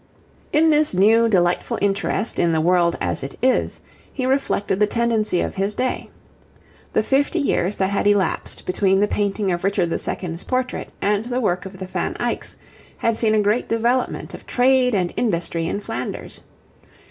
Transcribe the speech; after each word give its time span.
In 0.51 0.71
this 0.71 0.95
new 0.95 1.29
delightful 1.29 1.77
interest 1.79 2.39
in 2.39 2.51
the 2.53 2.59
world 2.59 2.97
as 2.99 3.21
it 3.21 3.37
is, 3.39 3.79
he 4.11 4.25
reflected 4.25 4.79
the 4.79 4.87
tendency 4.87 5.41
of 5.41 5.53
his 5.53 5.75
day. 5.75 6.09
The 6.93 7.03
fifty 7.03 7.37
years 7.37 7.75
that 7.75 7.91
had 7.91 8.07
elapsed 8.07 8.65
between 8.65 8.99
the 8.99 9.07
painting 9.07 9.51
of 9.51 9.63
Richard 9.63 9.91
II.'s 9.91 10.43
portrait 10.45 10.89
and 11.03 11.25
the 11.25 11.39
work 11.39 11.67
of 11.67 11.77
the 11.77 11.85
Van 11.85 12.15
Eycks, 12.19 12.55
had 12.97 13.15
seen 13.15 13.35
a 13.35 13.43
great 13.43 13.69
development 13.69 14.33
of 14.33 14.47
trade 14.47 14.95
and 14.95 15.13
industry 15.17 15.67
in 15.67 15.79
Flanders. 15.79 16.41